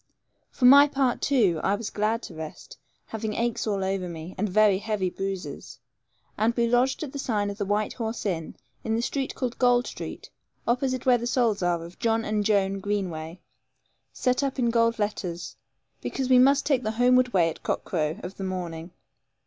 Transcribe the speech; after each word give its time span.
For 0.49 0.65
my 0.65 0.87
part, 0.87 1.21
too, 1.21 1.61
I 1.63 1.75
was 1.75 1.91
glad 1.91 2.23
to 2.23 2.33
rest, 2.33 2.79
having 3.05 3.35
aches 3.35 3.67
all 3.67 3.83
over 3.83 4.09
me, 4.09 4.33
and 4.35 4.49
very 4.49 4.79
heavy 4.79 5.11
bruises; 5.11 5.77
and 6.39 6.55
we 6.55 6.65
lodged 6.65 7.03
at 7.03 7.11
the 7.11 7.19
sign 7.19 7.51
of 7.51 7.59
the 7.59 7.67
White 7.67 7.93
Horse 7.93 8.25
Inn, 8.25 8.55
in 8.83 8.95
the 8.95 9.03
street 9.03 9.35
called 9.35 9.59
Gold 9.59 9.85
Street, 9.85 10.31
opposite 10.67 11.05
where 11.05 11.19
the 11.19 11.27
souls 11.27 11.61
are 11.61 11.85
of 11.85 11.99
John 11.99 12.25
and 12.25 12.43
Joan 12.43 12.79
Greenway, 12.79 13.41
set 14.11 14.41
up 14.41 14.57
in 14.57 14.71
gold 14.71 14.97
letters, 14.97 15.55
because 16.01 16.29
we 16.31 16.39
must 16.39 16.65
take 16.65 16.81
the 16.81 16.93
homeward 16.97 17.31
way 17.31 17.47
at 17.51 17.61
cockcrow 17.61 18.23
of 18.23 18.37
the 18.37 18.43
morning. 18.43 18.89